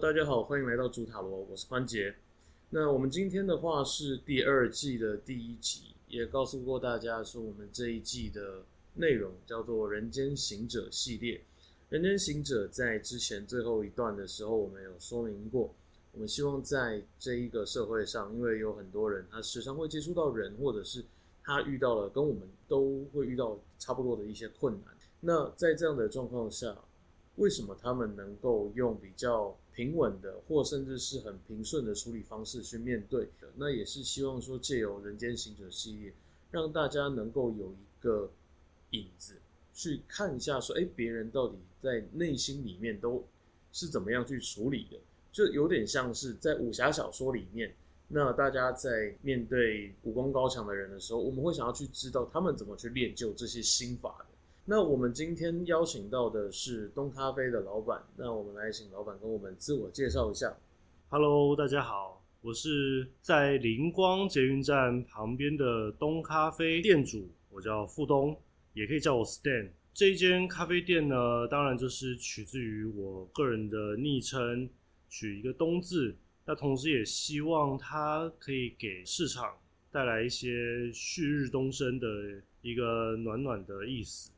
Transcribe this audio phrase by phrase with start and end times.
[0.00, 2.12] 大家好，欢迎来到主塔罗，我是宽杰。
[2.70, 11.36] 那我们今天的话是第二季的第一集，也告诉过大家说，我们这一季的内容叫做《人间行者》系列。
[11.90, 15.72] 《人间行者》在之前最后一段的时候，我们有说明过，
[16.10, 21.04] 我们希望在这一个社会上，因为有很多人他时常会接触到人，或者是
[21.44, 24.92] 他遇到了跟我们都会遇到差不多的一些困难。
[25.20, 26.76] 那在这样的状况下，
[27.36, 33.28] 为什么他们能够用比较平稳的，或甚至是很平顺的处理方式去面对？
[33.56, 36.12] 那也是希望说借由《人间行者》系列，
[36.50, 38.30] 让大家能够有一个
[38.90, 39.34] 影子
[39.72, 43.24] 去看一下，说，哎，别人到底在内心里面都
[43.72, 44.96] 是怎么样去处理的？
[45.32, 47.74] 就有点像是在武侠小说里面，
[48.06, 54.26] 那大家在面对武功高强的人的时候，我们会想要去知道他们怎么去练就这些心法的。
[54.66, 60.56] 那我们今天邀请到的是东咖啡的老板，那我们来请老板跟我们自我介绍一下。
[61.10, 68.34] Hello，大家好，我是在灵光捷运站旁边的东咖啡店主，我叫傅东，
[68.72, 69.68] 也可以叫我 Stan。
[69.92, 74.66] 这一间咖啡店呢，当然就是取自于我个人的昵称，
[75.10, 76.16] 取一个东字。
[76.46, 79.58] 那同时也希望它可以给市场
[79.92, 82.06] 带来一些旭日东升的
[82.62, 84.30] 一个暖暖的意思。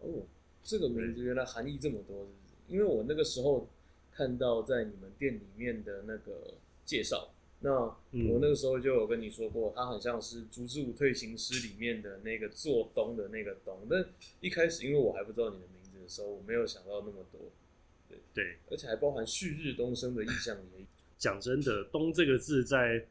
[0.00, 0.26] 哦，
[0.62, 2.74] 这个名字原来含义这么多，是不是？
[2.74, 3.68] 因为我那个时候
[4.12, 7.70] 看到在你们店里面的那个介绍，那
[8.12, 13.86] 嗯我那个时候就有跟你说过，它很像是《竹之舞退行师》里面的那个做东的那个东。
[13.88, 14.04] 但
[14.40, 17.40] 一开始因为我还不知道你的名字的时候，我没有想到那么多，
[18.08, 20.86] 对对，而且还包含旭日东升的意象也有。
[21.18, 23.06] 讲真的，“东”这个字在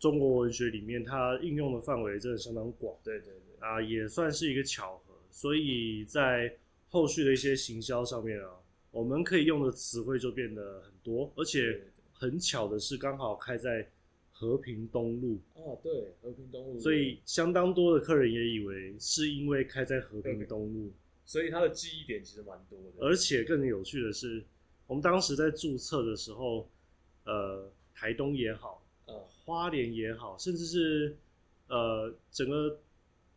[0.00, 5.11] 中国文学里面，它应用的范围真的相当广对对对，啊，也算是一个巧合。
[5.32, 6.54] 所以在
[6.90, 8.50] 后续的一些行销上面啊，
[8.90, 11.82] 我们可以用的词汇就变得很多，而且
[12.12, 13.90] 很巧的是，刚好开在
[14.30, 20.92] 和平东路，哦，对，和平东路，所以相当多的客人也以为是因为开在和平东路。
[21.24, 23.06] 所以他的记忆点其实蛮多的。
[23.06, 24.44] 而且更有趣的是，
[24.86, 26.68] 我们当时在注册的时候，
[27.24, 31.16] 呃，台东也好，呃，花莲也好，甚至是
[31.68, 32.78] 呃整个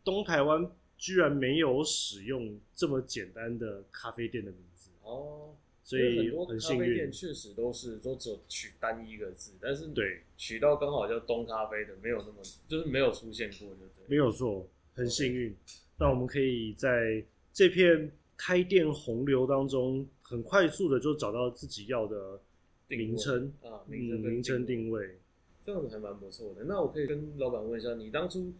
[0.04, 7.12] 东台湾，居然没有使用这么简单的咖啡店的名字，哦，所以很多咖啡店。
[7.12, 14.06] 确实都是都只有取单一个字，但是对，取到刚好叫东咖啡的，没有那么就是没有出现过，就对。
[14.06, 15.54] 没有错，很幸运。
[15.98, 22.40] 那我们可以在这片开店洪流当中，很快速的就找到自己要的
[22.88, 25.18] 名称啊，嗯名称跟名称定位。
[25.64, 26.64] 这样子还蛮不错的。
[26.64, 28.52] 那我可以跟老板问一下，你当初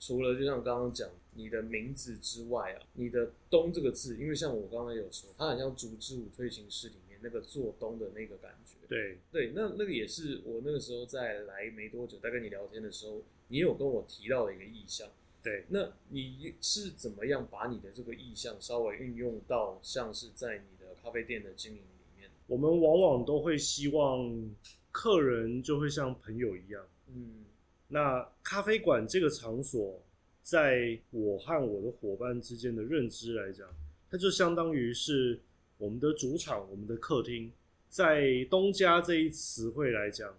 [0.00, 8.76] 除了就像刚刚讲你的名字之外啊，你的“东”这个字，因为像我刚才有说，它很像《竹之舞推行式》里面那个做东的那个感觉。
[8.88, 15.08] 对，对，那那个也是我那个时候在来没多久，在跟你聊天的时候，你有跟我提到的一个意向。
[15.42, 22.30] 对，那你是怎么样把你的这个意向稍微运用到像是在你的咖啡店的经营里面？
[22.46, 24.54] 我们往往都会希望
[24.90, 26.86] 客人就会像朋友一样。
[27.08, 27.44] 嗯，
[27.88, 30.00] 那咖啡馆这个场所，
[30.44, 33.66] 在我和我的伙伴之间的认知来讲，
[34.10, 35.40] 它就相当于是
[35.78, 37.50] 我们的主场，我们的客厅。
[37.88, 40.36] 在东家这一词汇来讲，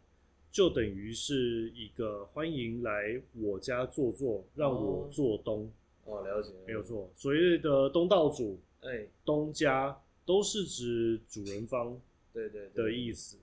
[0.51, 5.71] 就等于是一个欢迎来我家坐坐，让我做东，
[6.03, 6.83] 哦，了解，没有。
[6.83, 7.09] 错。
[7.15, 11.99] 所谓的东道主、哎，东家，都是指主人方。
[12.31, 13.37] 对对对的意思。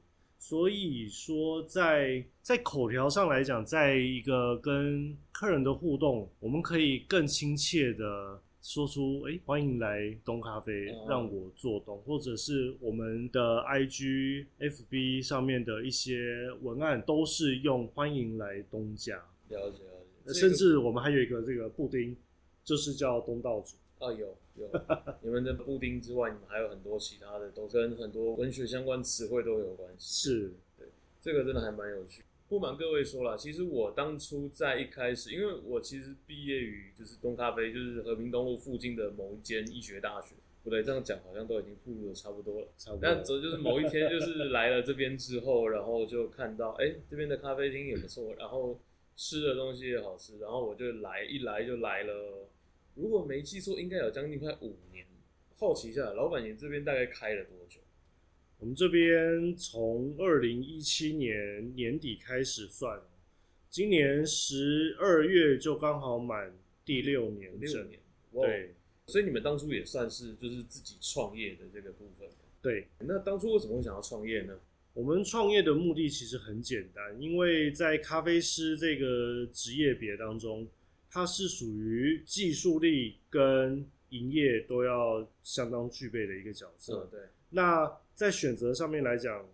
[0.44, 19.14] 所以说在，在口条上来讲，在一个跟客人的互动，我们可以更亲切的说出“哎，欢迎来东咖啡，哦让我做东”，或者是我们的 IG、FB 上面的一些文案，都是用“欢迎来东家
[19.48, 22.16] 了解了解。”，甚至我们还有一个这个布丁，
[22.64, 23.76] 就是叫东道主。
[24.04, 24.68] 啊，有有，
[25.22, 30.30] 你们的布丁之外，你们还有很多其他的，都跟很多文学相关词汇都有关系。
[30.30, 30.88] 是，对
[31.20, 32.22] 这个真的还蛮有趣。
[32.48, 40.34] 不瞒各位说了，其实我当初在一开始，因为我其实毕业于就是东咖啡，就是和平东路附近的某一间医学大学。
[40.62, 42.68] 不对，这样讲好像都已经步入的差不多了。
[42.76, 43.00] 差不多。
[43.02, 48.78] 但这就是某一天，就是来了这边之后，然后就看到，哎、这边的咖啡厅也不错，然后
[49.16, 52.48] 吃的东西也好吃，然后我就来，一来就来了。
[52.94, 55.06] 如果没记错，应该有将近快五年。
[55.58, 57.80] 好奇一下，老板，你这边大概开了多久？
[58.58, 63.00] 我们这边从二零一七年年底开始算，
[63.70, 66.52] 今年十二月就刚好满
[66.84, 67.72] 第六年整。
[67.72, 68.00] 六年。
[68.32, 68.74] 哇，对
[69.06, 72.28] 所以你们当初也算是就是自己创业的这个部分。
[72.60, 74.58] 对，那当初为什么会想要创业呢？
[74.94, 80.66] 我们创业的目的其实很简单，因为在咖啡师这个职业别当中，
[81.14, 87.06] 它是属于技术力跟营业都要相当具备的一个角色。
[87.06, 87.20] 嗯，对，
[87.50, 89.46] 那在选择上面来讲，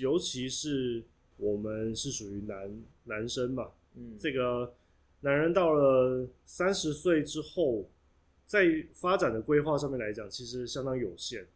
[0.00, 1.04] 尤其是
[1.36, 4.74] 我们是属于男男生嘛，嗯，这个
[5.20, 7.88] 男人到了三十岁之后，
[8.44, 11.46] 在发展的规划上面来讲，其实相当有限。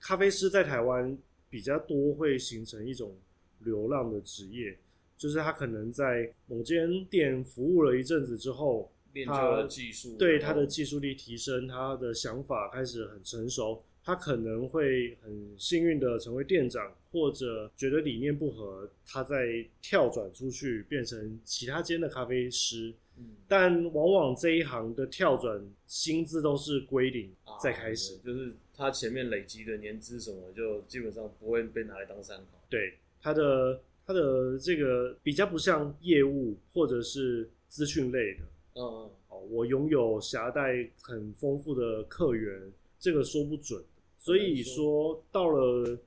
[0.00, 1.16] 咖啡师在台湾
[1.48, 3.16] 比较多会形成一种
[3.60, 4.76] 流浪的职业，
[5.16, 8.92] 就是他可能在某间店服务了一阵子之后，
[9.24, 22.94] 练就了技术，对他的技术力提升，他的想法开始很成熟，他可能会很幸运的成为店长，或者觉得理念不合，他再跳转出去变成其他间的咖啡师。
[23.20, 32.62] 嗯但往往这一行的跳转薪资都是归零啊再开始，对就是他前面累积的年资什么，就基本上不会被拿来当参考。
[32.70, 38.40] 对他的他的这个比较不像业务或者是资讯类的。
[38.78, 43.82] 嗯嗯，哦，我拥有狭带很丰富的客源，这个说不准。
[44.18, 45.98] 所以说，到了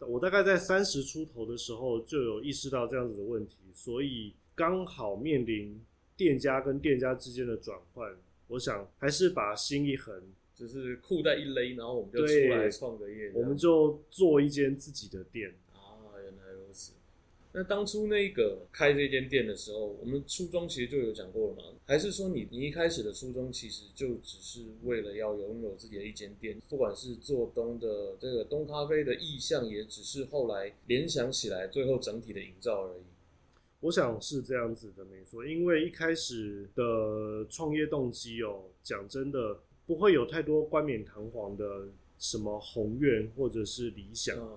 [0.00, 5.80] 我大概在三十出头的时候，就有意识到这样子的问题，所以刚好面临
[6.16, 8.14] 店家跟店家之间的转换，
[8.48, 10.14] 我想还是把心一横，
[10.54, 13.32] 就是裤带一勒，然后我们就出来创个业。
[13.34, 15.54] 我们就做一间自己的店。
[17.56, 21.62] 那当初那个开这间店的时候，我们初衷其实就有讲过了嘛？
[21.86, 33.02] 还是说你你一开始的初衷其实就只是为了要拥有自己的一间店，不管是做东的这个东咖啡的意向，也只是后来联想起来，最后整体的营造而已。
[33.78, 35.46] 我想是这样子的，没错。
[35.46, 41.86] 因为一开始的创业动机哦，讲真的，不会有太多冠冕堂皇的
[42.18, 44.36] 什么宏愿或者是理想。
[44.38, 44.56] 啊，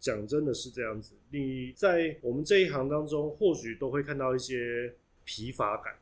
[0.00, 4.94] 讲真的是这样子，你在我们这一行当中，或许都会看到一些
[5.24, 5.94] 疲乏感，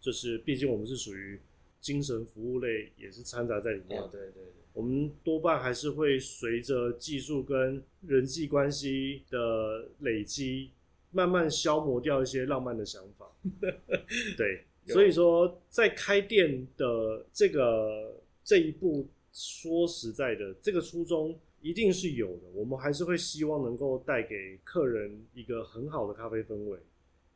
[0.00, 1.38] 就是毕竟我们是属于
[1.80, 4.00] 精神服务类，也是掺杂在里面。
[4.00, 10.70] 啊，对对对，我们多半还是会随着技术跟人际关系的累积，
[11.10, 13.30] 慢慢消磨掉一些浪漫的想法。
[14.38, 22.48] 对，所以说在开店的这个这一步，说实在的，这个初衷一定是有的。
[22.54, 26.78] 我们还是会希望能够带给客人一个很好的咖啡氛围，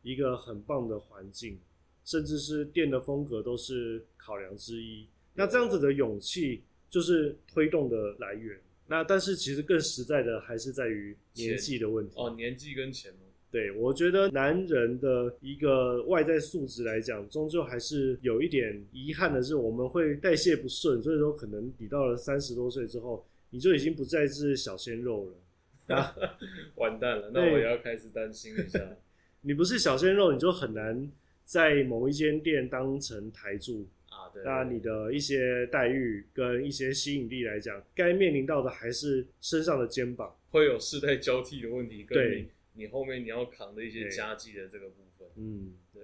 [0.02, 1.58] 一个很棒的环境，
[2.04, 5.06] 甚至是店的风格都是考量之一。
[5.34, 8.60] 那这样子的勇气就是推动的来源。
[8.88, 12.14] 那但是其实更实在的还是在于年纪的问题。
[12.16, 13.25] 哦，年纪跟钱嘛，
[13.56, 25.97] 对，我觉得男人的一个外在素质来讲，终究还是有一点遗憾的是，我们会代谢不顺，所以说可能你到了三十多岁之后，你就已经不再是小鲜肉了。
[25.97, 26.14] 啊，
[26.76, 28.79] 完蛋了，那我也要开始担心一下。
[29.41, 31.11] 你不是小鲜肉，你就很难
[31.47, 33.87] 在某一间店当成台柱。
[34.11, 40.37] 啊，对，那你的一些待遇跟一些吸引力来讲，该面临到的还是身上的肩膀。
[40.50, 45.28] 会有世代交替的问题，跟对你你后面你要扛的一些对家计的这个部分。
[45.37, 46.02] 嗯，对，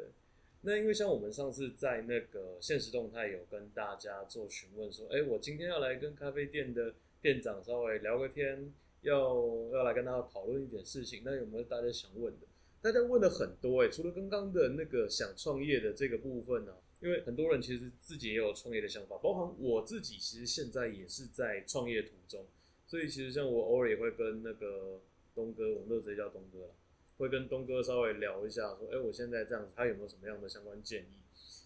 [0.63, 9.37] 那因为像我们上次在那个现实动态有跟大家做询问说，哎，我今天要来跟咖啡店的店长稍微聊个天，要
[9.73, 12.47] 要来跟他讨论一点事情，那有没有大家想问的？
[12.81, 22.45] 大家问的很多哎、除了刚刚的那个想创业的这个部分呢、因为很多人其实自己也有创业的想法，包含我自己，其实现在也是在创业途中，
[22.87, 25.01] 所以其实像我偶尔也会跟那个
[25.35, 26.75] 东哥，我们都直接叫东哥了，
[27.17, 31.19] 会跟东哥稍微聊一下，说，哎、我现在这样子，他有没有什么样的相关建议？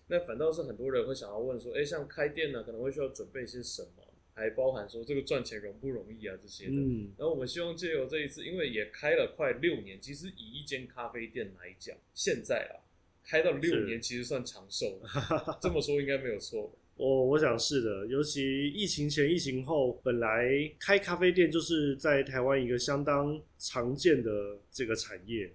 [0.08, 4.04] 那反倒是很多人会想要问说，哎、像开店呢，可能会需要准备些什么，
[4.34, 6.72] 还包含说这个赚钱容不容易啊这些的。
[6.72, 12.86] 嗯，然后我们希望借由这一次，因为也开了快六年，其实以一间咖啡店来讲，现在啊，
[13.24, 16.78] 开到六年其实算长寿了，这么说应该没有错吧。
[16.96, 20.48] 我我想是的，尤其疫情前、疫情后，本来
[20.78, 25.52] 开咖啡店就是在台湾一个相当常见的这个产业，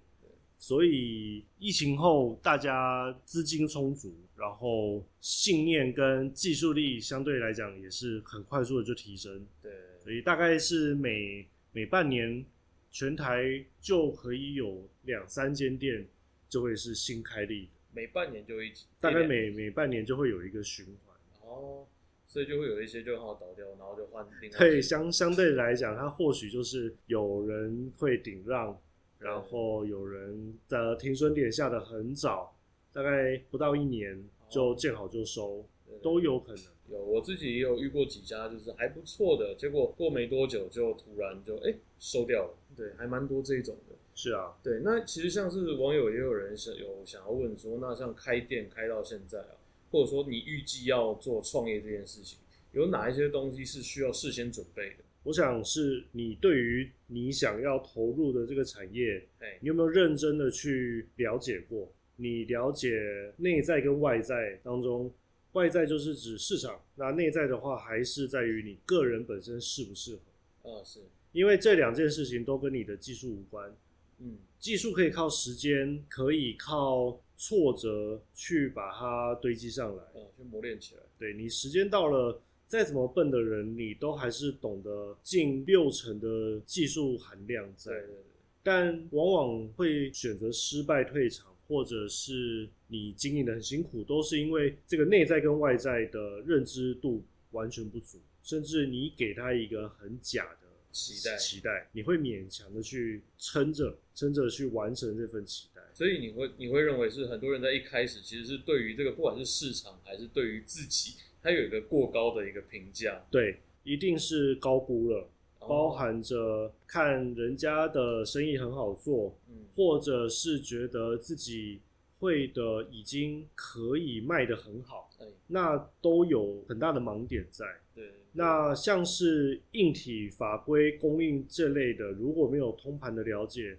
[0.56, 9.72] 所以疫情后大家资金充足，然后信念跟技术力相对来讲也是很快速的就提升，对，
[10.04, 12.44] 所以大概是每每半年
[12.92, 16.06] 全台就可以有两三间店
[16.48, 21.11] 就会是新开立的，每半年就一，大概每每半年就会有一个循环。
[21.52, 21.86] 哦，
[22.26, 28.78] 所以就会有一些就刚好倒掉，然后就换另外对，一些相相对来讲，它或许就是有人会顶让，
[29.18, 32.56] 然后有人的停损点下的很早，
[32.92, 36.64] 大概不到一年就见好就收，对都有可能。
[36.88, 43.96] 有我自己也有遇过几家，就是还不错的，结果过没多久就突然就哎、收掉了，对，还蛮多这种的。
[44.14, 49.56] 是啊，对，那其实像是网友也有人想有想要问说，那像开店开到现在啊，
[49.92, 52.38] 或者说你预计要做创业这件事情，
[52.72, 55.04] 有哪一些东西是需要事先准备的？
[55.24, 61.92] 我想是你对于你想要投入的这个产业，哎，你有没有认真的去了解过？
[62.16, 65.12] 你了解内在跟外在当中，
[65.52, 70.18] 外在就是指市场，那内在的话还是在于你个人本身适不适
[70.62, 71.00] 合，啊是，
[71.32, 73.70] 因为这两件事情都跟你的技术无关。
[74.18, 80.02] 嗯技术可以靠时间，可以靠挫折去把它堆积上来。
[80.04, 81.00] 啊，去磨练起来。
[81.18, 88.00] 对你时间到了，再怎么笨的人，你都还是懂得近六成的技术含量在对。
[88.00, 88.16] 对对，
[88.62, 105.71] 但往往会选择失败退场，或者是你经营的很辛苦，都是因为这个内在跟外在的认知度完全不足，甚至你给他一个很假的期待期待，你会勉强的去撑着，撑着去完成这份期待。
[105.94, 115.68] 所以你会你会认为是很多人在一开始其实是对于这个不管是市场还是对于自己，他有一个过高的一个评价，对，一定是高估了，哦。
[115.68, 121.80] 包含着看人家的生意很好做，嗯或者是觉得自己
[122.18, 125.26] 会的已经可以卖得很好，哎。
[125.48, 127.66] 那都有很大的盲点在。
[127.94, 133.76] 对，那像是硬体法规供应这类的，如果没有通盘的了解，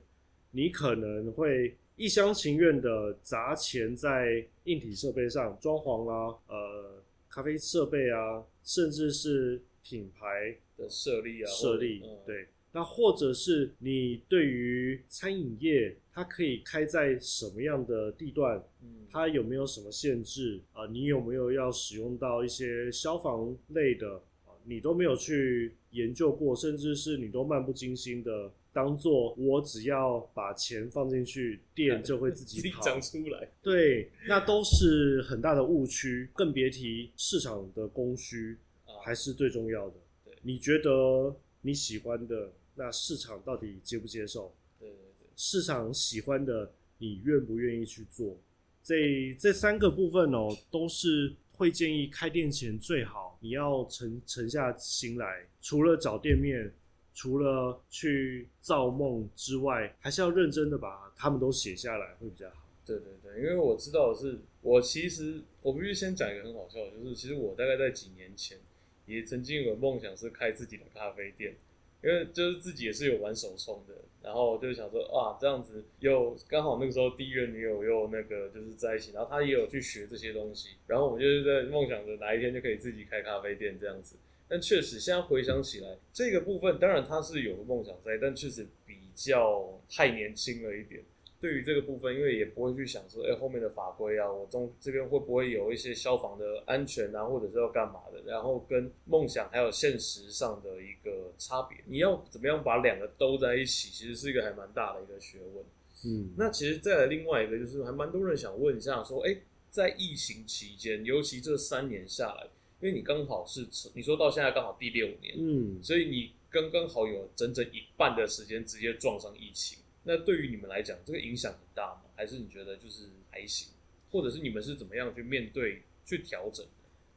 [0.51, 12.47] 你可能会一厢情愿的砸钱在硬体设备上，装潢啊，呃，咖啡设备啊，甚至是品牌的设立啊，设立对。
[12.75, 18.63] 那或者是你对于餐饮业，它可以开在什么样的地段？
[18.81, 24.15] 嗯，它有没有什么限制啊、你有没有要使用到一些消防类的
[24.47, 24.57] 啊？
[24.63, 32.81] 你都没有去研究过，甚至是你都漫不经心的当做我只要把钱放进去，店就会自 自己己跑。
[32.81, 40.33] 长出来，对，那都是很大的误区，更别提市场的供需啊还是最重要的对。
[40.41, 44.53] 你觉得你喜欢的，那市场到底接不接受？
[44.79, 48.35] 对对对，市场喜欢的，你愿不愿意去做？
[48.83, 56.73] 这这三个部分哦，都是会建议开店前最好你要沉沉下心来，除了找店面，
[57.13, 62.55] 除了去造梦之外，还是要认真的把他们都写下来，会比较好。
[62.85, 68.57] 对对对，因为我知道的是，我其实我必须先讲一个很好笑的，就是其实我大概在几年前
[69.05, 71.55] 也曾经有个梦想是开自己的咖啡店，
[72.03, 84.17] 因为就是自己也是有玩手冲的，然后就想说啊这样子又刚好那个时候第一任女友又那个就是在一起，然后她也有去学这些东西，然后我就是在梦想着哪一天就可以自己开咖啡店这样子。
[84.47, 91.03] 但确实，现在回想起来，这个部分当然他是有个梦想在，但确实比较太年轻了一点。
[91.41, 105.65] 对于这个部分，因为也不会去想说，哎、后面的法规啊，我中这边会不会有一些消防的安全啊，或者是要干嘛的，然后跟梦想还有现实上的一个差别，你要怎么样把两个兜在一起，其实是一个还蛮大的一个学问。
[106.05, 109.35] 嗯，那其实再来另外一个，就是还蛮多人想问一下，说，哎、
[109.69, 112.47] 在疫情期间，尤其这三年下来，
[112.83, 119.79] 因为你刚好是你说到现在刚好第六年，嗯，所以你刚刚好有整整一半的时间直接撞上疫情。
[120.03, 122.01] 那对于你们来讲，这个影响很大吗？
[122.13, 123.69] 还是你觉得就是还行？
[124.11, 126.71] 或者是你们是怎么样去面对、去调整的？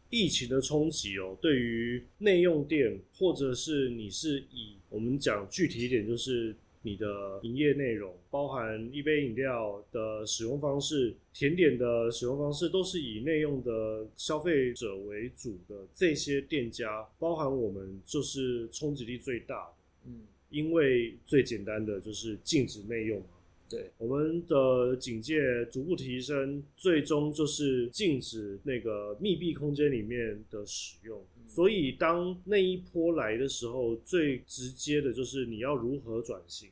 [0.08, 6.54] 疫情的冲击哦，对于内用店，或者是你是以我们讲具体一点，就是
[6.86, 19.72] 你的营业内容，包含一杯饮料的使用方式、甜点的使用方式，都是以内用的消费者为主的这些店家，包含我们就是冲击力最大的，
[20.06, 23.26] 嗯，因为最简单的就是禁止内用嘛。
[23.68, 31.18] 对，我们的警戒逐步提升，最终就是禁止那个密闭空间里面的使用。
[31.18, 36.68] 嗯所以，当那一波来的时候，最直接的就是你要如何转型，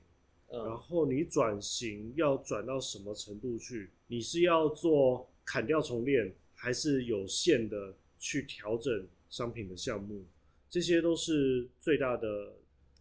[0.55, 3.91] 然嗯，后你转型要转到什么程度去？
[4.07, 10.25] 你是要做砍掉重练，还是有限的去调整商品的项目？
[10.71, 12.55] 这些都是最大的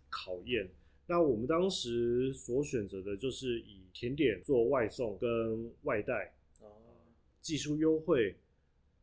[0.10, 0.69] 考验。
[1.05, 6.65] 那我们当时所选择的就是以甜点做外送跟外带，啊，
[7.41, 8.36] 技术优惠，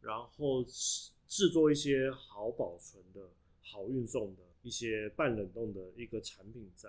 [0.00, 3.20] 然后制制作一些好保存的
[3.60, 6.88] 好运送的一些半冷冻的一个产品在。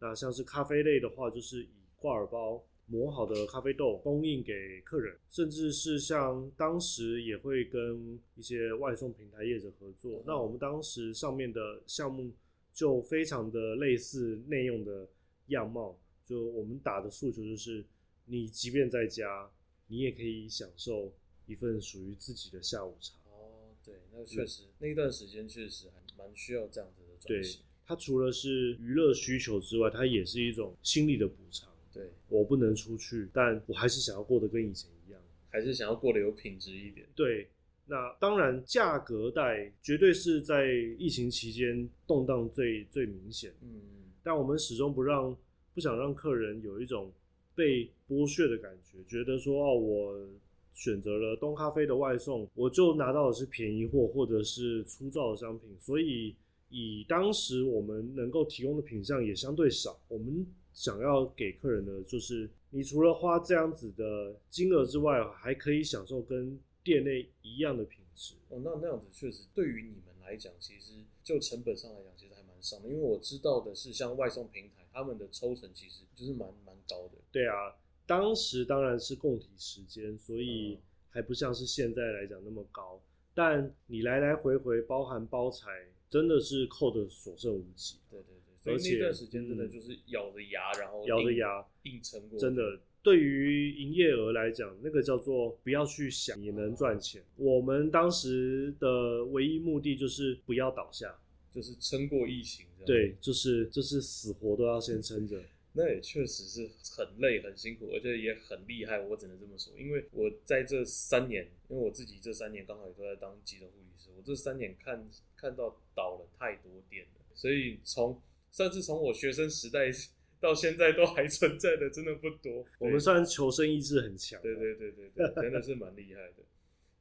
[0.00, 10.20] 那像是咖啡类的话，就是以挂耳包磨好的咖啡豆供应给客人，甚至是像当时也会跟一些外送平台业者合作。
[10.20, 12.32] 嗯那我们当时上面的项目
[12.72, 15.08] 就非常的类似内用的
[15.48, 17.84] 样貌，就我们打的诉求就是，
[18.24, 19.50] 你即便在家，
[19.88, 21.12] 你也可以享受
[21.46, 23.18] 一份属于自己的下午茶。
[23.30, 27.62] 哦，对，那确实那一段时间确实还蛮需要这样子的对转型。
[27.88, 31.66] 它除了是娱乐需求之外，它也是一种心理的补偿。
[31.90, 35.18] 对，我不能出去，但我还是想要过得跟以前一样。
[35.48, 37.06] 还是想要过得有品质一点。
[37.16, 37.48] 对，
[37.86, 43.80] 那当然价格带绝对是在疫情期间动荡最最明显，嗯，
[44.22, 45.34] 但我们始终不让
[45.72, 47.10] 不想让客人有一种
[47.54, 50.28] 被剥削的感觉，觉得说哦，我
[50.74, 56.36] 选择了东咖啡的外送，我就拿到的是便宜货或者是粗糙的商品，所以
[56.68, 68.34] 以当时我们能够提供的品相也相对少，我们想要给客人的就是，你除了花这样子的金额之外，还可以享受跟店内一样的品质。
[68.48, 70.92] 哦，那那样子确实对于你们来讲，其实
[71.24, 72.88] 就成本上来讲，其实还蛮伤的。
[72.88, 77.14] 因为我知道的是，像外送平台，他们的抽成其实就是蛮蛮高的。
[77.32, 77.74] 对啊，
[78.06, 83.00] 当时当然是供体时间，所以嗯还不像是现在来讲那么高。
[83.34, 85.66] 但你来来回回包含包材，
[86.08, 92.38] 真的是扣的所剩无几，对对对，所以而且那段时间真的嗯就是咬着牙，然后咬着牙，硬撑过。
[92.38, 92.80] 真的。
[93.00, 97.22] 对于营业额来讲，那个叫做不要去想也能赚钱。
[97.36, 101.16] 我们当时的唯一目的就是不要倒下，
[101.50, 105.40] 就是撑过疫情，对，就是就是死活都要先撑着。
[105.72, 108.98] 那也确实是很累、很辛苦，而且也很厉害。
[108.98, 118.20] 我只能这么说，因为我在这三年，因为我自己这三年刚好也都在当急诊护理师，我这三年看看到倒了太多店了，所以从
[118.50, 119.90] 甚至从我学生时代
[120.40, 122.64] 到现在都还存在的，真的不多。
[122.78, 126.44] 我们算是求生意志很强，对对对对对，真的是蛮厉害的。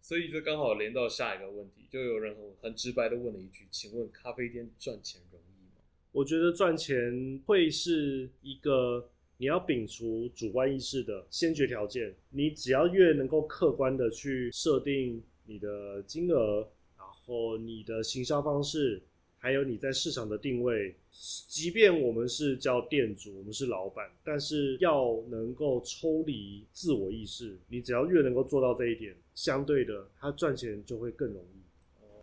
[0.01, 5.39] 所以这刚好连到下一个问题，就有人很很直白的问了一句：“请问咖啡店赚钱容
[6.17, 12.11] 我觉得赚钱会是一个你要摒除主观意识的先决条件。
[12.31, 18.99] 你只要越能够客观的去设定你的金额，然后你的行销方式，
[19.37, 31.56] 还有你在市场的定位，即便我们是叫店主，我们是老板，但是要能够抽离自我意识，你只要越能够做到这一点，相对的，他赚钱就会更容易。？”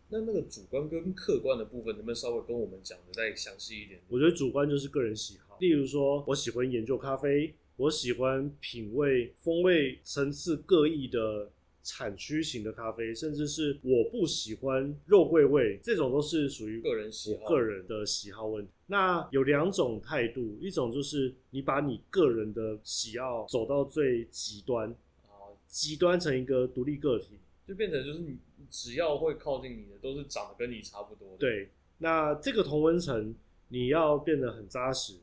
[0.05, 4.01] 哦，那那个主观跟客观的部分，能不能稍微跟我们讲的再详细一点？
[4.09, 11.51] 我觉得主观就是个人喜好，例如说我喜欢研究咖啡，我喜欢品味风味层次各异的
[11.83, 18.71] 产区型的咖啡，甚至是我不喜欢肉桂味，这种都是属于个人喜好个人的喜好问题。
[18.87, 24.91] 那有两种态度，一种就是你把你个人的喜好走到最极端，
[25.27, 28.39] 啊，极端成一个独立个体，就变成就是你
[28.71, 33.35] 只要会靠近你的，都是长得跟你差不多的。，对，那这个同温层
[33.69, 35.15] 你要变得很扎实，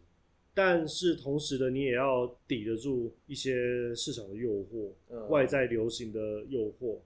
[0.54, 7.00] 但是同时的你也要抵得住一些市场的诱惑，嗯外在流行的诱惑，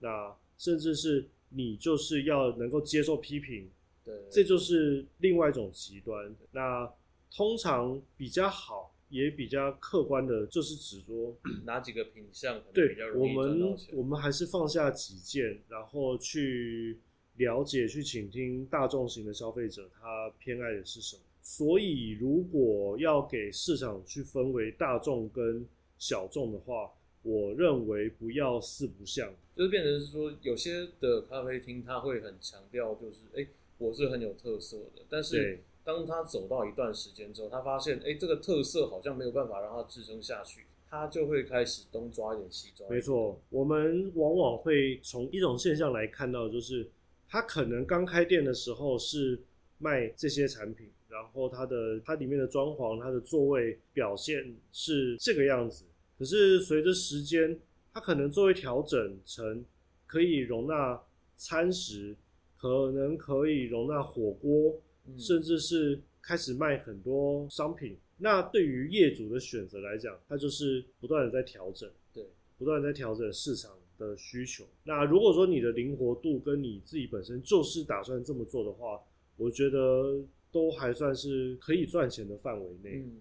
[0.00, 3.70] 那甚至是你就是要能够接受批评，
[4.04, 6.34] 对，这就是另外一种极端。
[6.52, 6.90] 那
[7.34, 8.94] 通常比较好。
[9.08, 13.78] 也比较客观的，就是指说， 哪几个品相对我容易赚们？
[13.94, 16.98] 我们还是放下己见，然后去
[17.36, 21.22] 了解、去倾听大众型的消费者他偏爱的是什么。
[21.40, 25.66] 所以，如果要给市场去分为大众跟
[25.98, 26.92] 小众的话，
[27.22, 29.32] 我认为不要四不像。
[29.56, 42.86] 就是变成是说，有些的咖啡厅它会很强调，就是哎、诶我是很有特色的，但是对当他走到一段时间之后，他发现哎、诶这个特色好像没有办法让他支撑下去，他就会开始东抓一点西抓。
[42.90, 46.90] 没错，我们往往会从一种现象来看到，就是
[47.26, 49.40] 他可能刚开店的时候是
[49.78, 55.86] 卖这些产品，然后它的它里面的装潢、它的座位表现是这个样子。
[56.18, 57.58] 可是随着时间，
[57.94, 59.64] 它可能座位调整成
[60.06, 61.00] 可以容纳
[61.34, 62.14] 餐食，
[62.58, 64.74] 可能可以容纳火锅，
[65.08, 67.96] 嗯甚至是开始卖很多商品。
[68.18, 71.88] 那对于业主的选择来讲，它就是不断的在调整。
[72.12, 72.24] 对，
[72.58, 74.64] 不断地在调整市场的需求。
[74.84, 79.00] 那如果说你的灵活度跟你自己本身就是打算这么做的话，
[79.36, 83.04] 我觉得都还算是可以赚钱的范围内。
[83.04, 83.18] 嗯，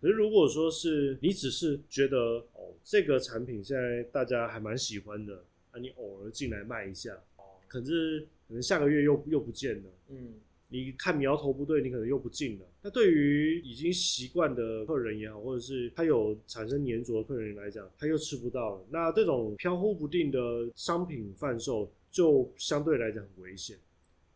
[0.00, 2.18] 可是如果说是你只是觉得
[2.54, 9.90] 哦，这个产品现在大家还蛮喜欢的，啊，你偶尔进来卖一下，哦，可是可能下个月又又不见了。
[10.08, 10.34] 嗯，
[10.70, 12.66] 你看苗头不对，你可能又不进了。
[12.82, 18.86] 那对于已经习惯的客人也好，或者是他有产生粘着的客人来讲，他又吃不到了。
[18.88, 20.38] 那这种飘忽不定的
[20.76, 23.76] 商品贩售，就相对来讲很危险。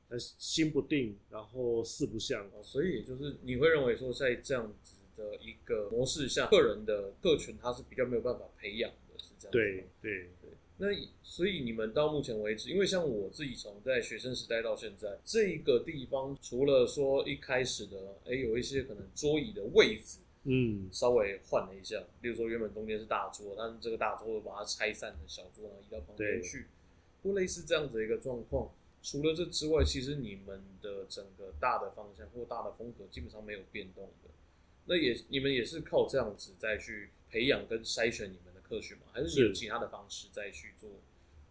[0.09, 2.45] 呃，心不定，然后四不像。
[2.49, 9.53] 哦，所以就是你会认为说，在这样子的一个模式下，个人的客群他是比较没有办法培养的，是这样。
[9.53, 10.89] 对对对，那
[11.23, 26.67] 所以你们到目前为止，因为像我自己从在学生时代到现在，这个地方除了说一开始的，哎，有一些可能桌椅的位置嗯，稍微换了一下，例如说原本中间是大桌，但是这个大桌把它拆散成小桌，移到旁边去，
[27.23, 28.71] 或类似这样子的一个状况。
[29.03, 34.31] 除了这之外，其实你们的整个大的方向或大的风格基本上没有变动的。
[34.87, 38.54] 那也你们也是靠这样子再去培养跟筛选你们
[39.13, 40.91] 还是有其他的方式再去做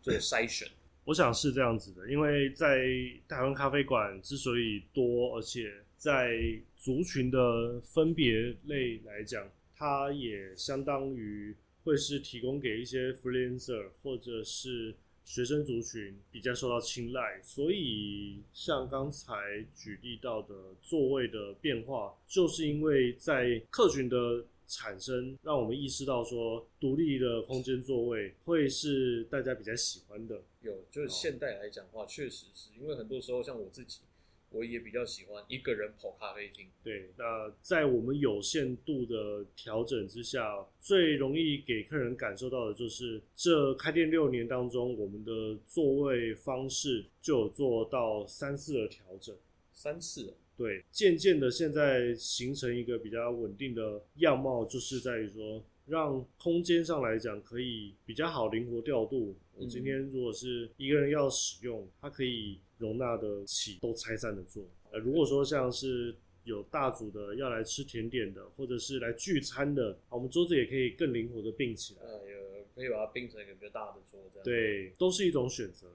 [0.02, 0.68] 做筛选？
[1.06, 2.88] 我想是这样子的，因为在
[3.28, 6.32] 台湾咖啡馆之所以多，而且在
[6.78, 19.36] 族群的分别类来讲，它也相当于会是提供给一些 freelancer 或者是学生族群比较受到青睐，所以像刚才
[19.76, 30.42] 举例到的座位的变化，就是因为在客群的产生，让我们意识到说，独立的空间座位会是大家比较喜欢的。
[30.62, 34.02] 有，就是现代来讲的话，确实是因为很多时候像我自己，
[34.50, 36.68] 我也比较喜欢一个人跑咖啡厅。
[36.84, 49.36] 对，那在我们有限度的调整之下，最容易给客人感受到的就是，这开店六年当中，我们的座位方式就有做到三次的调整。
[49.76, 59.36] 三次了，对，渐渐的现在形成一个比较稳定的样貌，就是在于说，让空间上来讲可以比较好灵活调度。
[59.56, 64.64] 我今天如果是一个人要使用，它可以容纳得起都拆散的做。
[64.92, 72.02] 呃，如果说像是有大组的要来吃甜点的，或者是来聚餐的，我们桌子也可以更灵活的并起来。
[72.02, 75.88] 呃，有可以把它并成一个比较大的桌这样。，对，都是一种选择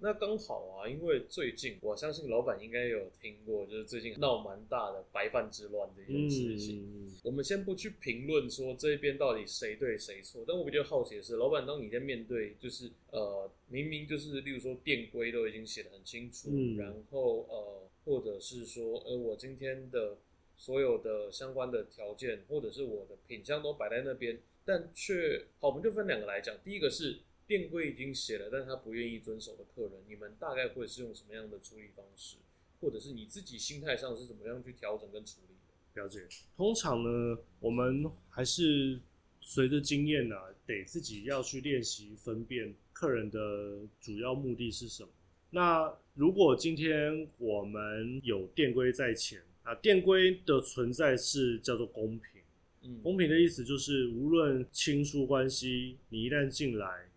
[0.00, 6.82] 那刚好啊，因为最近我相信老板应该有听过，就是最近闹蛮大的白饭之乱这件事情。
[6.82, 20.16] 嗯，我们先不去评论说这边到底谁对谁错，但我比较好奇的是，老板当你在面对就是呃明明就是例如说店规都已经写的很清楚，嗯然后呃或者是说呃我今天的
[20.56, 32.36] 所有的相关的条件或者是我的品相都摆在那边，但却好我们就分两个来讲，第一个是店规已经写了，但他不愿意遵守的客人，你们大概会是用什么样的处理方式，
[32.80, 36.02] 或者是你自己心态上是怎么样去调整跟处理的？
[36.02, 36.28] 了解。
[36.56, 39.00] 通常呢，我们还是
[39.40, 45.08] 随着经验呢、得自己要去练习分辨客人的主要目的是什么。
[45.50, 52.42] 那如果今天我们有店规在前啊，店规的存在是叫做公平。
[52.82, 57.07] 嗯，公平的意思就是，无论亲疏关系，你一旦进来，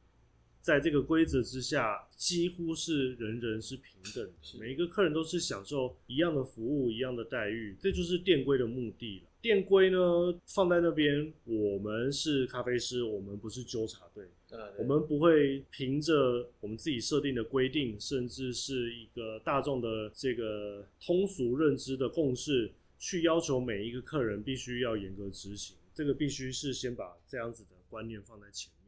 [0.61, 9.29] 在这个规则之下，几乎是人人是平等的，每一个客人都是享受一样的服务、一样的待遇，这就是店规的目的了。
[9.41, 9.99] 店规呢
[10.45, 25.75] 放在那边，我们是咖啡师，我们不是纠察队，啊，我们不会凭着我们自己设定的规定，甚至是一个大众的这个通俗认知的共识，去要求每一个客人必须要严格执行。
[25.95, 28.80] 这个必须是先把这样子的观念放在前面。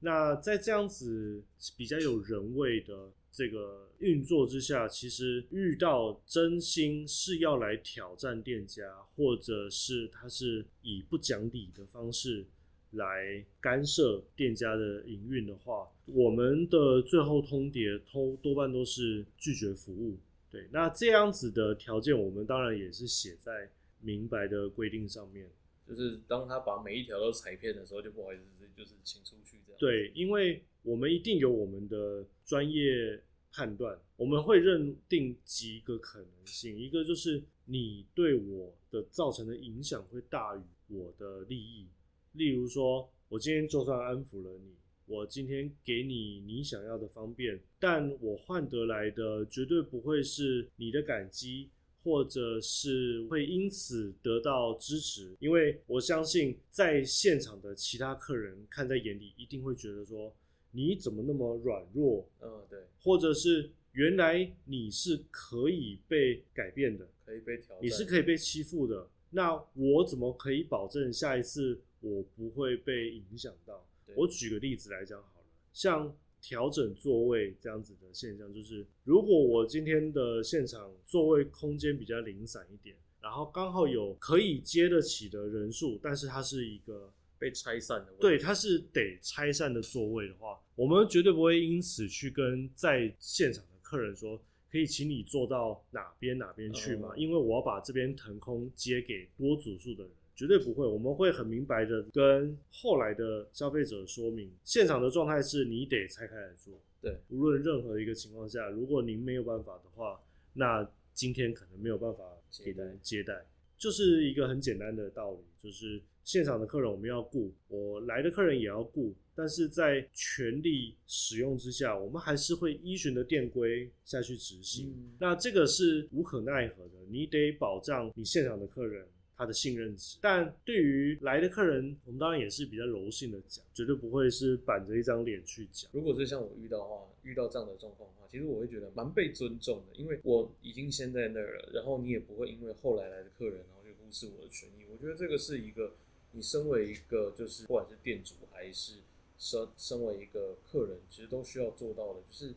[0.00, 1.42] 那在这样子
[1.76, 8.82] 比较有人味的这个运作之下，其实遇到真心是要来挑战店家，
[9.14, 12.46] 或者是他是以不讲理的方式
[12.92, 20.18] 来干涉店家的营运的话，我们的最后通牒通多半都是拒绝服务。
[20.50, 25.48] 对，那这样子的条件，我们当然也是写在明白的规定上面。
[25.86, 28.42] 就是当他把每一条都踩遍的时候，就不好意思，
[28.80, 41.86] 就是请出去这样。，对，因为我们一定有我们的专业判断，我们会认定几个可能性，一个就是你对我的造成的影响会大于我的利益，
[42.32, 51.68] 例如说，我今天就算安抚了你，我今天给你你想要的方便，但我换得来的绝对不会是你的感激，
[52.02, 60.34] 或者是会因此得到支持，因为我相信在现场的其他客人看在眼里，一定会觉得说
[60.72, 67.78] 你怎么那么软弱，嗯，对，或者是原来你是可以被改变的，可以被挑战。
[67.82, 73.86] 你是可以被欺负的，那我怎么可以保证下一次我不会被影响到？
[74.16, 88.12] 我举个例子来讲好了，像调整座位这样子的现象，就是如果我今天的现场座位空间比较零散一点，然后刚好有可以接得起的人数，但是它是一个被拆散的。
[88.18, 97.08] 对，它是得拆散的座位的话，我们绝对不会因此去跟在现场的客人说，可以请你坐到哪边哪边去吗？
[97.08, 100.12] 哦因为我要把这边腾空接给多组数的人。
[100.40, 106.72] 绝对不会，我们会很明白的跟后来的消费者说明，现场的状态是你得拆开来做。
[107.02, 110.18] 对，无论任何一个情况下，如果您没有办法的话，
[110.54, 112.24] 那今天可能没有办法
[112.64, 113.34] 给您接待，
[113.76, 124.86] 就是一个很简单的道理，就是现场的客人我们要顾，我来的客人也要顾，但是在全力使用之下，我们还是会依循的店规下去执行。
[124.96, 129.06] 嗯那这个是无可奈何的，你得保障你现场的客人。
[129.40, 135.90] 他的信任值，但对于来的客人，我们当然也是比较柔性的讲，绝对不会是板着一张脸去讲。
[135.94, 144.84] 如果是像我遇到的话，遇到这样的状况的话，其实我会觉得蛮被尊重的，因为我已经先在那儿了，然后你也不会因为后来来的客人，然后去忽视我的权益。
[144.92, 145.94] 我觉得这个是一个
[146.32, 148.96] 你身为一个就是不管是店主还是
[149.38, 152.54] 身身为一个客人，其实都需要做到的，就是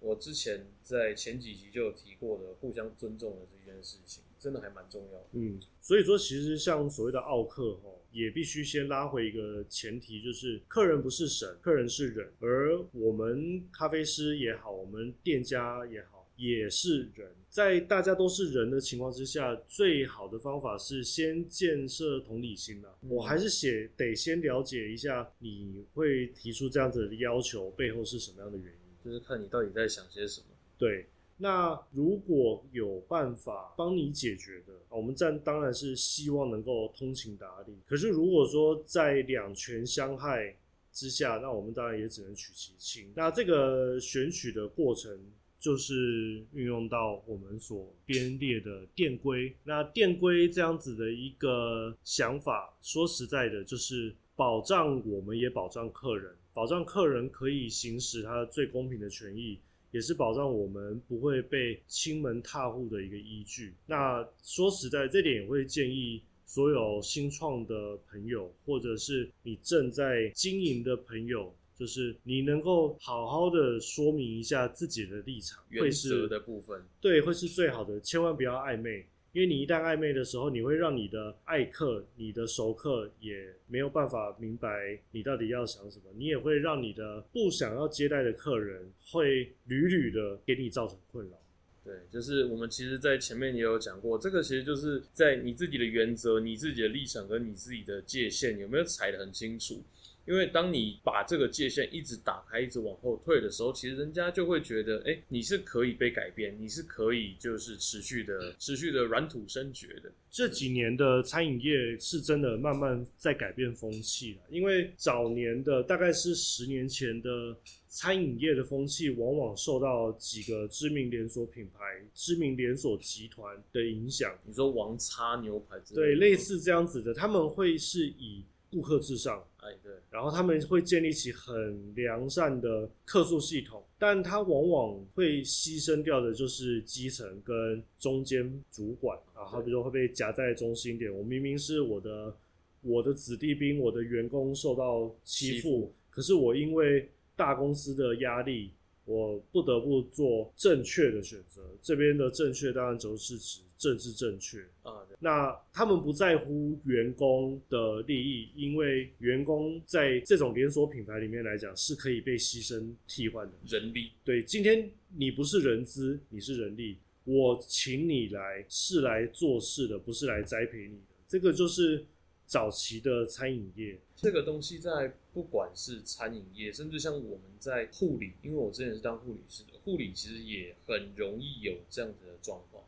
[0.00, 5.26] 我之前在前几集就有提过的互相尊重的这件事情，真的还蛮重要的。
[5.32, 17.28] 嗯，所以说其实像所谓的奥客吼，也必须先拉回一个前提，就是客人不是神，客人是人，而我们咖啡师也好，我们店家也好，也是人。
[17.50, 22.96] 在大家都是人的情况之下，最好的方法是先建设同理心啦。
[23.02, 28.80] 嗯我还是写得先了解一下你会提出这样子的要求背后是什么样的原因。
[29.04, 30.46] 就是看你到底在想些什么。
[30.78, 31.06] 对，
[31.38, 37.74] 那如果有办法帮你解决的，我们站当然是希望能够通情达理。
[37.86, 40.56] 可是如果说在两权相害
[40.92, 43.12] 之下，那我们当然也只能取其轻。
[43.14, 45.18] 那这个选取的过程。
[45.58, 59.58] 就是运用到我们所编列的店规，那店规这样子的一个想法，说实在的，就是保障我们也保障客人，保障客人可以行使他最公平的权益，
[59.90, 63.74] 也是保障我们不会被亲门踏户的一个依据。
[63.86, 79.06] 那说实在，这点也会建议所有新创的朋友，或者是你正在经营的朋友，就是你能够好好的说明一下自己的立场，原则的部分，对，会是最好的，千万不要暧昧。
[79.36, 91.36] 因为你一旦暧昧的时候，你会让你的爱客、你的熟客也没有办法明白你到底要想什么，你也会让你的不想要接待的客人会屡屡的给你造成困扰。
[91.84, 99.82] 对，就是我们其实，在前面也有讲过，这个其实就是在你自己的原则、你自己的立场跟你自己的界限有没有踩得很清楚。
[100.26, 110.10] 因为当你把这个界限一直打开、一直往后退的时候，其实人家就会觉得，哎，你是可以被改变，你是可以就是持续的、持续的软土生绝的。
[110.30, 117.56] 这几年的餐饮业是真的慢慢在改变风气了，因为早年的大概是十年前的
[117.88, 121.80] 餐饮业的风气，往往受到几个知名连锁品牌、
[122.12, 124.36] 知名连锁集团的影响。
[124.44, 128.44] 你说王叉牛排之类的对，类，似这样子的，他们会是以
[128.76, 141.10] 顾客至上，哎，对，然后他们会建立起很良善的客诉系统，但它往往会牺牲掉的就是基层跟中间主管啊，好比如说会被夹在中心点。
[141.10, 142.36] 我明明是我的
[142.82, 148.72] 我的子弟兵，我的员工受到欺负，欺负可是我因为大公司的压力，
[149.06, 151.62] 我不得不做正确的选择。
[151.80, 154.60] 这边的正确当然就是指政治正确。
[154.82, 163.52] 啊，对，那他们不在乎员工的利益，因为员工在这种连锁品牌里面来讲是可以被牺牲替换的。
[163.66, 171.14] 人力，对，今天你不是人资，你是人力，我请你来是来做事的，不是来栽培你的。
[171.28, 172.04] 这个就是
[172.46, 173.98] 早期的餐饮业。
[174.14, 182.82] 这个东西在不管是餐饮业，甚至像我们在护理，因为我之前是当护理师的，护理其实也很容易有这样子的状况，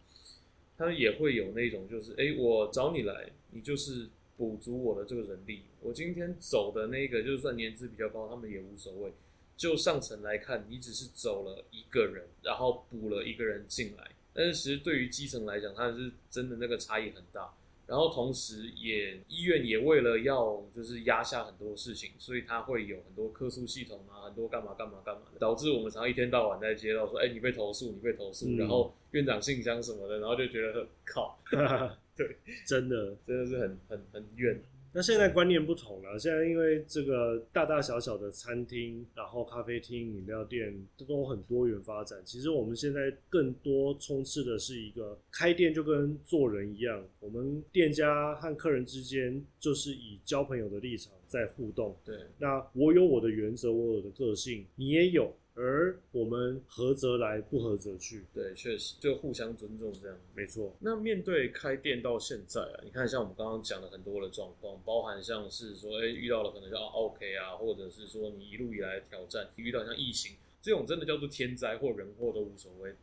[0.78, 9.12] 他也会有那种就是，哎，我找你来，你就是补足我的这个人力，我今天走的那个，就算年资比较高，他们也无所谓。
[9.56, 17.52] 就上层来看，你只是走了一个人，然后补了一个人进来，但是其实对于基层来讲，他是真的那个差异很大。
[17.88, 31.38] 然后同时也医院也为了要就是压下很多事情，所以它会有很多客诉系统啊，很多干嘛干嘛干嘛的，导致我们常常一天到晚在接到说，哎，你被投诉，你被投诉，嗯然后院长信箱什么的，然后就觉得靠，
[32.14, 33.16] 对，真的。
[33.26, 34.62] 真的是很很很怨。
[34.92, 42.18] 那现在观念不同了，现在因为这个大大小小的餐厅，然后咖啡厅、饮料店这都很多元发展。
[42.24, 51.96] 其实我们现在更多充斥的是一个开店就跟做人一样，我们店家和客人之间就是以交朋友的立场在互动。
[52.04, 55.32] 对，那我有我的原则，我有我的个性，你也有。
[55.58, 58.24] 而我们合则来，不合则去。
[58.32, 60.16] 对，确实就互相尊重这样。
[60.34, 60.72] 没错。
[60.78, 72.94] 那面对开店到现在啊，你看像我们刚刚讲的很多的状况，包含像是说，哎，遇到了可能叫 OK 啊，或者是说你一路以来的挑战，遇到像疫情这种真的叫做天灾或人祸都无所谓。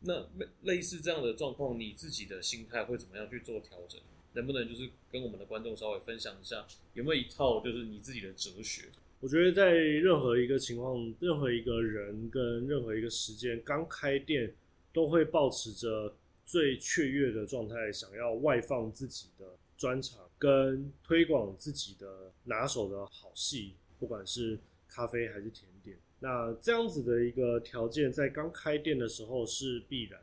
[0.00, 0.26] 那
[0.62, 4.00] 类似这样的状况，你自己的心态会怎么样去做调整？
[4.34, 8.88] 能不能就是跟我们的观众稍微分享一下，有没有一套就是你自己的哲学？
[9.20, 14.54] 我觉得在任何一个情况、任何一个人跟任何一个时间刚开店，
[14.92, 16.14] 都会保持着
[16.46, 19.44] 最雀跃的状态，想要外放自己的
[19.76, 24.56] 专长，跟推广自己的拿手的好戏，不管是
[24.88, 25.96] 咖啡还是甜点。
[26.20, 30.20] 那这样子的一个条件，在刚开店的时候是必然。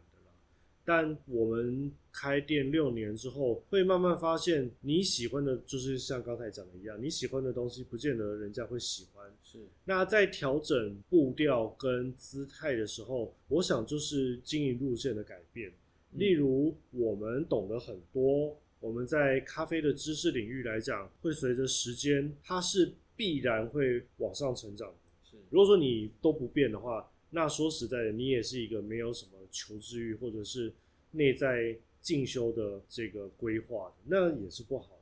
[0.86, 9.26] 但我们开店六年之后，会慢慢发现你喜欢的，就是像刚才讲的一样，你喜欢的东西不见得人家会喜欢。
[9.43, 9.58] 是。
[9.86, 15.74] 那在调整步调跟姿态的时候，我想就是经营路线的改变。
[16.12, 24.93] 例如，我们懂得很多，我们在咖啡的知识领域来讲，会随着时间，它是必然会往上成长。
[25.24, 25.36] 是。
[25.50, 30.73] 如果说你都不变的话，那说实在的，你也是一个没有什么求知欲或者是
[31.11, 35.01] 内在进修的这个规划，那也是不好的。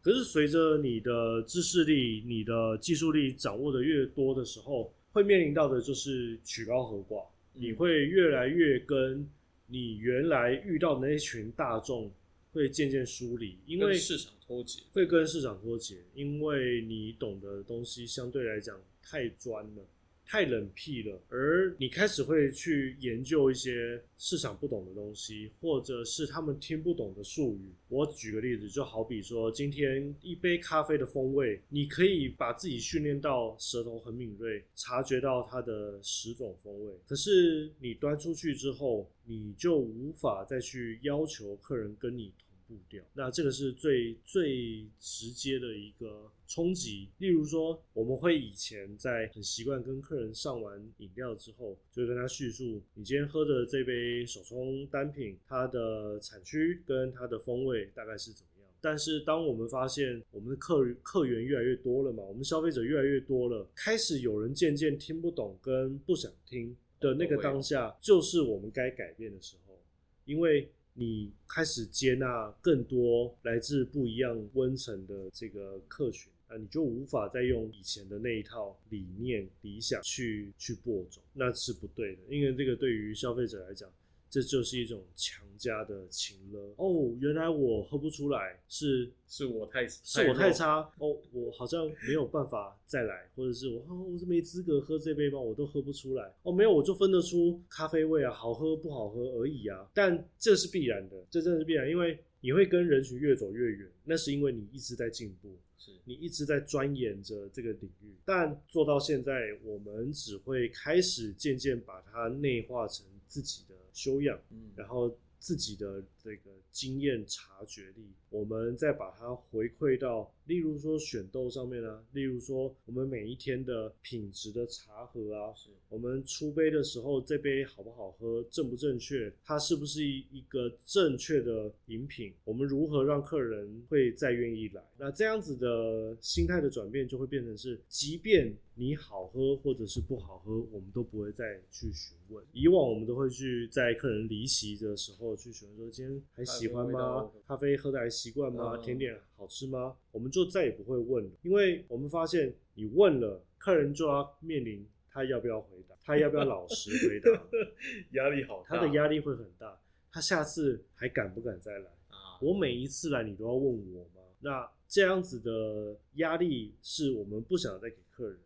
[0.00, 9.28] 可是随着你的知识力、你的技术力掌握的越多的时候，会面临到的就是曲高和寡，你会越来越跟
[9.66, 12.10] 你原来遇到的那群大众
[12.52, 19.84] 会渐渐疏离，因为市场脱节，会跟市场脱节，因为你懂的东西相对来讲太专了。
[20.30, 27.72] 太冷僻了，而你开始会去研究一些市场不懂的东西，或者是他们听不懂的术语。
[27.88, 36.94] 我举个例子，就好比说，今天一杯咖啡的风味，你可以把自己训练到舌头很敏锐，察觉到它的十种风味。
[37.08, 42.32] 可是你端出去之后，你就无法再去要求客人跟你。
[42.70, 47.08] 步调，那这个是最最直接的一个冲击。
[47.18, 58.70] 例如说，我们会以前在很习惯跟客人上完饮料之后，就跟他叙述你今天喝的这杯手冲单品，它的产区跟它的风味大概是怎么样。
[58.80, 69.76] 但是，当我们发现我们的客客源越来越多了嘛，我们消费者越来越多了，开始有人渐渐听不懂跟不想听的那个当下，就是我们该改变的时候，
[70.24, 70.70] 因为。
[71.00, 82.22] 你开始接纳更多来自不一样温层的这个客群，啊你就无法再用以前的那一套理念、理想去去播种，那是不对的。
[82.28, 83.90] 因为这个对于消费者来讲。
[84.30, 95.38] 这就是一种强加的情了哦，原来我喝不出来，是是我太是我太差哦，我好像没有办法再来，或者是我我是没资格喝这杯吗？
[95.40, 99.90] 我都喝不出来哦，没有，我就分得出咖啡味啊，好喝不好喝而已啊。
[99.92, 108.14] 但这是必然的，这真的是必然，因为你会跟人群越走越远，那是因为你一直在进步，是你一直在钻研着这个领域。
[108.24, 113.74] 但做到现在，我们只会开始渐渐把它内化成自己的。
[113.92, 120.32] 修养，嗯，然后自己的这个经验察觉力，我们再把它回馈到。
[120.46, 125.54] 例如说选豆上面啊，例如说我们每一天的品质的茶盒啊，
[125.88, 132.32] 我们出杯的时候这杯好不好喝，正不正确，它是不是一一个正确的饮品？
[132.42, 134.82] 我们如何让客人会再愿意来？
[134.98, 142.44] 那这样子的心态的转变，就会变成是，即便你好喝或者是不好喝，我们都不会再去询问。
[142.52, 147.30] 以往我们都会去在客人离席的时候去询问说，今天还喜欢吗？
[147.46, 148.78] 咖啡喝的还习惯吗？
[148.78, 149.96] 甜点好吃吗？
[150.12, 157.30] 我们就再也不会问了，因为我们发现你问了，客人就要面临他要不要回答，他要不要老实回答，
[158.12, 159.78] 压力好大，他的压力会很大，
[160.10, 162.38] 他下次还敢不敢再来啊？
[162.40, 164.22] 我每一次来你都要问我吗？
[164.40, 168.38] 那这样子的压力是我们不想再给客人，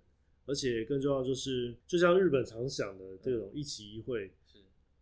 [0.46, 4.30] 而且更重要就是，就像日本常想的这种一期一会。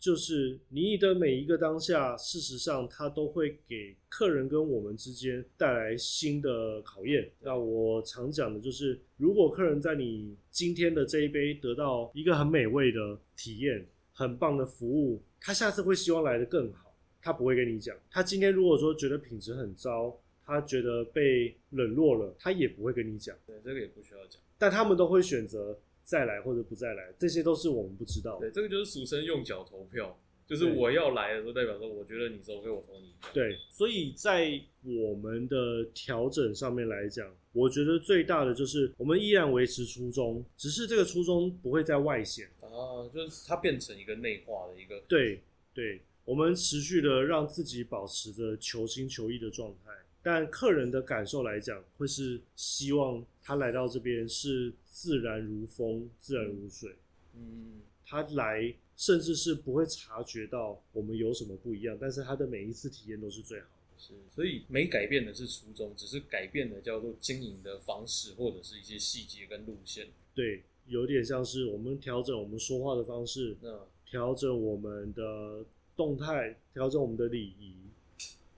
[0.03, 7.30] 就是你的每一个当下，事实上它都会给客人跟我们之间带来新的考验。
[7.38, 16.92] 那我常讲的就是，如果客人在你今天的这一杯得到一个很美味的体验，很棒的服务，他下次会希望来的更好。
[17.20, 23.36] 他不会跟你讲，他今天如果说觉得品质很糟，他觉得被冷落了，他也不会跟你讲。
[23.46, 24.42] 对，这个也不需要讲。
[24.59, 25.78] 但他们都会选择。
[26.05, 28.38] 再来或者不再来，这些都是我们不知道。
[28.38, 33.14] 对，这个就是俗称用脚投票，就是我要来的时候，代表说我觉得你是 OK，我投你。
[33.32, 45.00] 对，所以在我们的调整上面来讲，我觉得最大的就是我们依然维持初衷，只是这个初衷不会在外显啊，就是它变成一个内化的一个。
[45.09, 45.40] 对
[45.72, 49.90] 对，我们持续的让自己保持着求新求异的状态。
[50.24, 56.95] 但客人的感受来讲，会是希望他来到这边是自然如风、自然如水。
[57.34, 63.99] 嗯，他来甚至是不会察觉到我们有什么不一样，但是他的每一次体验都是最好的。
[63.99, 70.09] 是，所以没改变的是初衷，只是改变的叫做经营的方式或者是一些细节跟路线。
[70.34, 75.64] 对，有点像是我们调整我们说话的方式，那调整我们的
[75.97, 77.76] 动态，调整我们的礼仪。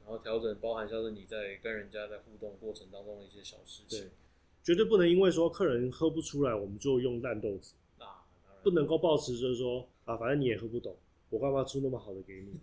[0.03, 4.11] 然后调整包含像是你在跟人家在互动过程当中的一些小事情，对，
[4.65, 8.27] 绝对不能因为说客人喝不出来，我们就用烂豆子，啊，
[8.63, 10.97] 不能够抱持就是说啊，反正你也喝不懂，
[11.29, 12.59] 我干嘛出那么好的给你？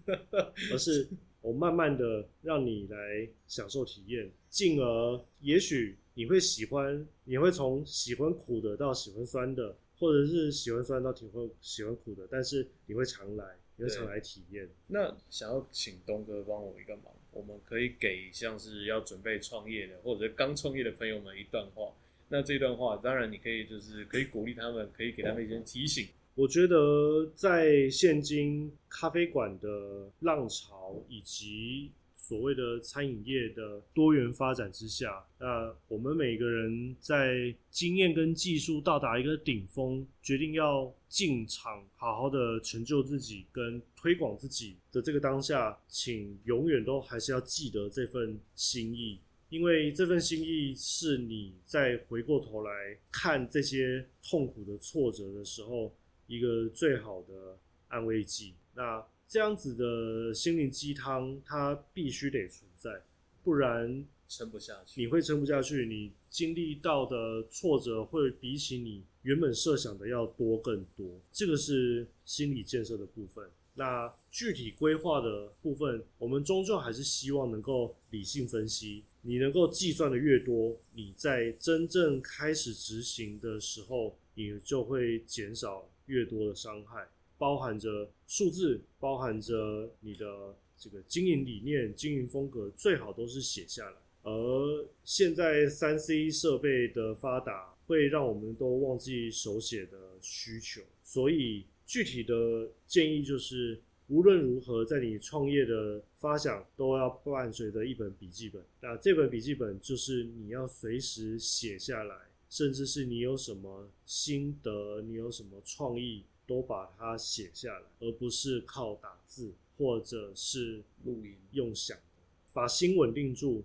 [0.73, 1.07] 而是
[1.41, 13.45] 我慢慢的让你来享受体验，进而也许你会喜欢，你会从喜欢苦的到喜欢酸的，或者是喜欢酸到挺会喜欢苦的，但是你会常来。
[13.77, 14.69] 你会常来体验。
[14.85, 21.91] 那想要请东哥帮我一个忙，我们可以给像是要准备创业的或者刚创业的朋友们一段话。
[22.29, 26.07] 那这段话，当然你可以就是可以鼓励他们，可以给他们一些提醒。
[26.35, 31.91] 我觉得在现今咖啡馆的浪潮以及。
[32.31, 49.19] 所谓的餐饮业的多元发展之下，那我们每个人在经验跟技术到达一个顶峰，决定要进场好好的成就自己跟推广自己的这个当下，请永远都还是要记得这份心意，
[49.49, 52.71] 因为这份心意是你在回过头来
[53.11, 55.93] 看这些痛苦的挫折的时候，
[56.27, 57.57] 一个最好的
[57.89, 58.53] 安慰剂。
[58.73, 59.05] 那。
[59.31, 63.01] 这样子的心灵鸡汤，它必须得存在，
[63.45, 64.99] 不然撑不下去。
[64.99, 71.17] 你会撑不下去，你经历到的挫折会比起你原本设想的要多更多。
[71.31, 73.49] 这个是心理建设的部分。
[73.75, 79.05] 那具体规划的部分，我们终究还是希望能够理性分析。
[79.21, 87.07] 你能够计算的越多，你在真正开始执行的时候，你就会减少越多的伤害。
[87.41, 93.95] 包含着数字，包含着你的这个经营理念、经营风格，最好都是写下来。
[94.21, 100.83] 而现在三 C 设备的发达，会让我们都忘记手写的需求。
[101.01, 108.63] 所以具体的建议就是，无论如何，在你创业的发想，都要伴随着一本笔记本。
[108.81, 112.15] 那这本笔记本就是你要随时写下来，
[112.51, 116.23] 甚至是你有什么心得，你有什么创意。
[116.51, 122.03] 都把它写下来，而不是靠打字或者是录音用想的，
[122.51, 123.63] 把心稳定住，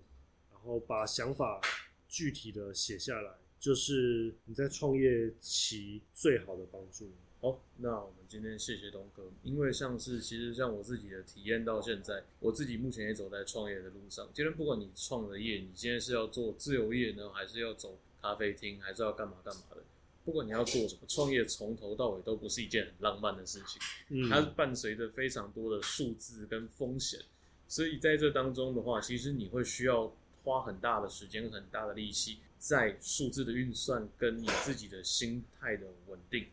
[0.53, 1.61] 然后把想法
[2.09, 7.11] 具体的写下来，就是你在创业期最好的帮助。
[7.41, 14.29] 好，那我们今天谢谢东哥，因为像是其实像我自己的体验到现在，我自己目前也走在创业的路上。
[14.33, 19.83] 今天不管你创了业，你今天是要做自由业呢，还是要走咖啡厅，还是要干嘛干嘛的？
[20.27, 27.21] 不管你要做什么创业，从头到尾都不是一件很浪漫的事情，嗯，它伴随着非常多的数字跟风险，
[27.69, 30.13] 所以在这当中的话，其实你会需要
[30.43, 36.45] 花很大的时间、很大的力气在数字的运算跟你自己的心态的稳定，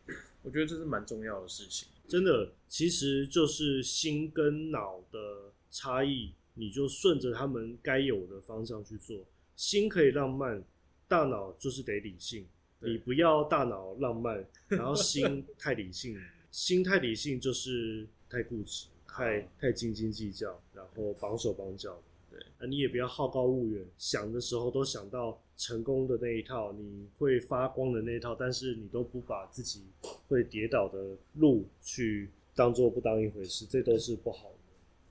[0.43, 1.89] 我觉得这是蛮重要的事情。
[2.07, 10.63] 真的，其实就是心跟脑的差异，你就顺着他们该有的方向去做，心可以浪漫，
[11.07, 12.45] 大脑就是得理性。
[12.84, 16.18] 你不要大脑浪漫，然后心 太理性，
[16.52, 21.98] 心太理性就是太固执，太太斤斤计较，然后绑手绑脚。
[22.30, 29.84] 对，那你也不要好高骛远，想的时候都想到成功的那一套，你会发光的那一套，但是你都不把自己
[30.28, 34.56] 会跌倒的路去当做不当一回事，这都是不好的。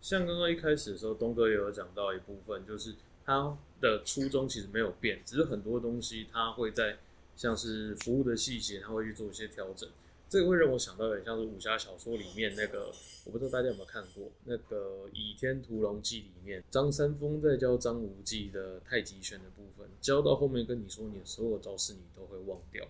[0.00, 2.94] 像刚刚一开始的时候，东哥也有讲到一部分，就是
[3.24, 6.98] 他的初衷其实没有变，只是很多东西他会在。
[7.36, 9.88] 像是服务的细节，他会去做一些调整，
[10.28, 12.92] 这个会让我想到，很像是武侠小说里面那个，
[13.24, 22.86] 我不知道大家有没有看过那个《倚天屠龙记》里面，张三丰在教张无忌的太极拳的部分，教到后面跟你说，你所有招式你都会忘掉，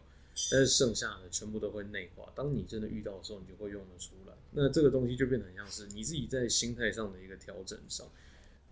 [0.51, 4.35] 但是剩下的全部都会内化，当你真的遇到的时候，你就会用得出来。
[4.53, 8.07] 那这个东西就变得很像是你自己在心态上的一个调整上，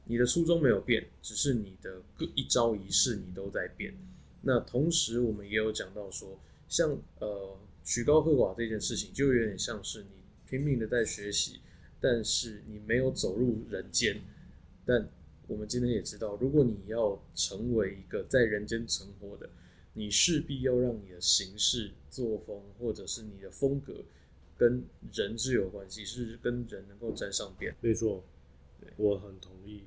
[0.05, 3.95] 你的初衷没有变，只是你的各一招一式你都在变。
[4.43, 6.39] 那同时，我们也有讲到说，
[6.69, 10.11] 像呃，曲高和寡这件事情，就有点像是你
[10.49, 11.61] 拼命的在学习，
[12.01, 14.21] 但是你没有走入人间。
[14.87, 15.09] 但
[15.47, 19.51] 我们今天也知道，如果你要成为一个在人间存活的，
[19.93, 24.05] 你势必要让你的行事作风或者是你的风格
[24.57, 27.75] 跟人是有关系，是跟人能够沾上边。
[27.81, 28.25] 没错，
[28.97, 29.83] 我很同意。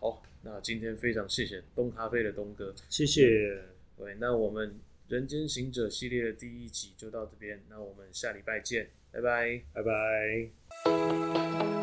[0.00, 3.62] 好，那今天非常谢谢东咖啡的东哥，谢谢。
[3.98, 4.76] 对，那我们
[5.08, 11.79] 人间行者系列的第一集就到这边，那我们下礼拜见，拜拜，拜拜。